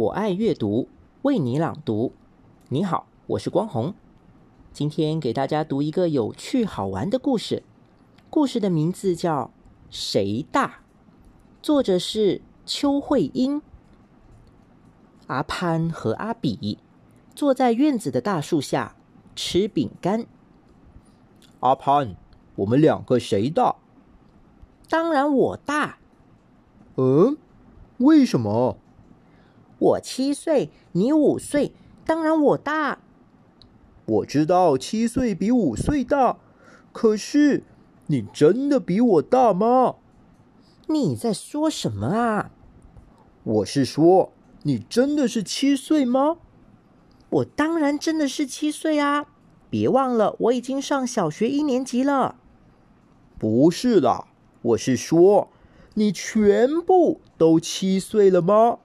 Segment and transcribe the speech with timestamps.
[0.00, 0.88] 我爱阅读，
[1.20, 2.14] 为你朗读。
[2.70, 3.92] 你好，我是光红。
[4.72, 7.62] 今天给大家读一个有趣好玩的故事。
[8.30, 9.44] 故事的名字叫
[9.90, 10.66] 《谁大》，
[11.60, 13.60] 作者是邱慧英。
[15.26, 16.78] 阿潘和阿比
[17.34, 18.96] 坐在院子的大树下
[19.36, 20.24] 吃饼干。
[21.58, 22.16] 阿潘，
[22.54, 23.76] 我们两个谁大？
[24.88, 25.98] 当然我大。
[26.96, 27.36] 嗯，
[27.98, 28.78] 为什么？
[29.80, 31.72] 我七岁，你五岁，
[32.04, 32.98] 当然我大。
[34.06, 36.38] 我知道七岁比五岁大，
[36.92, 37.64] 可是
[38.06, 39.96] 你真的比我大吗？
[40.86, 42.50] 你在说什么啊？
[43.42, 44.32] 我是说，
[44.64, 46.36] 你真的是七岁吗？
[47.30, 49.26] 我当然真的是七岁啊！
[49.70, 52.36] 别忘了，我已经上小学一年级了。
[53.38, 54.26] 不是啦，
[54.62, 55.48] 我是说，
[55.94, 58.80] 你全部都七岁了吗？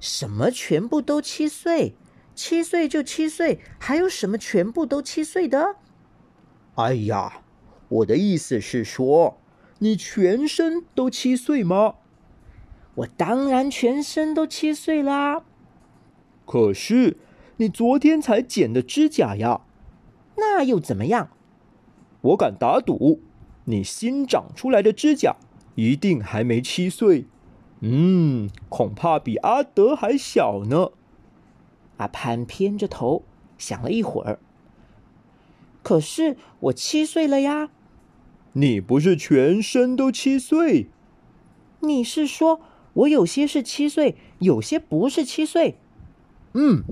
[0.00, 1.94] 什么全部都七岁？
[2.34, 5.76] 七岁就七岁，还有什么全部都七岁的？
[6.76, 7.42] 哎呀，
[7.88, 9.38] 我的意思是说，
[9.80, 11.96] 你全身都七岁吗？
[12.94, 15.44] 我当然全身都七岁啦。
[16.46, 17.16] 可是
[17.56, 19.62] 你昨天才剪的指甲呀，
[20.36, 21.30] 那又怎么样？
[22.20, 23.20] 我敢打赌，
[23.64, 25.36] 你新长出来的指甲
[25.74, 27.26] 一定还没七岁。
[27.80, 30.90] 嗯，恐怕比阿德还小呢。
[31.98, 33.22] 阿潘偏着头
[33.56, 34.38] 想了一会儿，
[35.82, 37.70] 可是我七岁了呀。
[38.52, 40.88] 你不是全身都七岁？
[41.80, 42.60] 你是说
[42.92, 45.76] 我有些是七岁，有些不是七岁？
[46.54, 46.82] 嗯，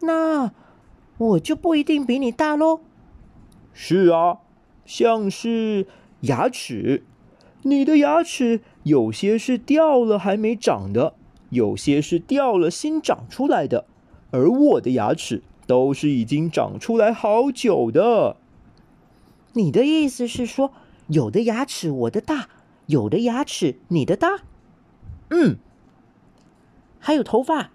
[0.00, 0.52] 那
[1.16, 2.80] 我就不一定比你大喽。
[3.72, 4.38] 是啊，
[4.84, 5.86] 像是
[6.20, 7.04] 牙齿，
[7.62, 11.12] 你的牙齿有些是掉了还没长的，
[11.50, 13.84] 有些是掉了新长出来的，
[14.30, 18.36] 而我的牙齿都是已经长出来好久的。
[19.52, 20.72] 你的意思是说，
[21.08, 22.48] 有的牙齿我的大，
[22.86, 24.40] 有的牙齿你的大？
[25.28, 25.58] 嗯，
[26.98, 27.70] 还有头发，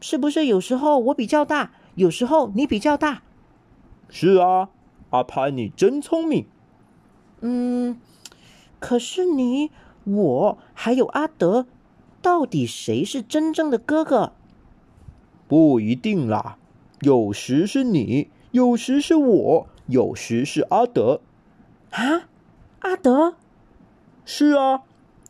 [0.00, 3.22] 是不是有时候我比较大，有时候你比较大？
[4.08, 4.70] 是啊，
[5.10, 6.46] 阿潘，你真聪明。
[7.40, 7.98] 嗯，
[8.78, 9.70] 可是你、
[10.04, 11.66] 我还有阿德，
[12.22, 14.32] 到底谁是真正的哥哥？
[15.48, 16.56] 不一定啦，
[17.00, 21.20] 有时是你，有时是我，有时是阿德。
[21.90, 22.28] 啊，
[22.80, 23.34] 阿德？
[24.24, 24.82] 是啊，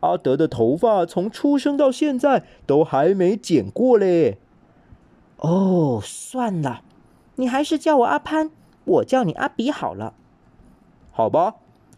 [0.00, 4.38] 阿德的头发从出生到现在都还没剪过嘞。
[5.38, 6.82] 哦，算了，
[7.34, 8.50] 你还是叫我阿潘，
[8.84, 10.14] 我叫你阿比好了。
[11.10, 11.56] 好吧，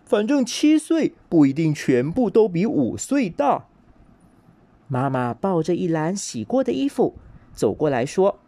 [0.09, 3.67] 反正七岁不一定全部都比五岁大。
[4.87, 7.15] 妈妈抱着一篮洗过的衣服
[7.53, 8.39] 走过来说：“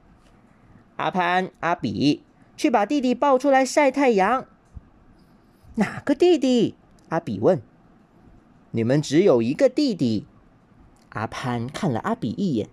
[0.97, 2.23] 阿潘、阿比，
[2.57, 4.47] 去把弟弟抱出来晒太阳。”
[5.77, 6.77] 哪个弟弟？
[7.11, 7.61] 阿比问。
[8.71, 10.25] 你们只有一个弟弟。
[11.11, 12.71] 阿潘看了阿比一眼。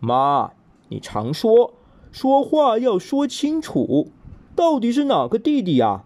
[0.00, 0.50] 妈，
[0.88, 1.74] 你常说
[2.10, 4.10] 说话要说清楚，
[4.56, 6.02] 到底是哪个弟弟呀？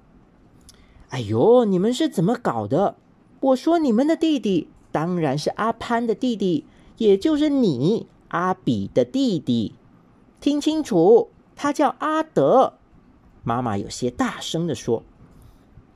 [1.13, 2.97] 哎呦，你们是怎么搞的？
[3.41, 6.65] 我说你们的弟弟当然是阿潘的弟弟，
[6.97, 9.75] 也就是你阿比的弟弟。
[10.41, 12.75] 听清楚，他叫阿德。
[13.45, 15.03] 妈妈有些大声的说：“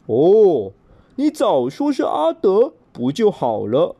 [0.05, 0.73] 哦，
[1.15, 3.97] 你早说是阿德不就好了？”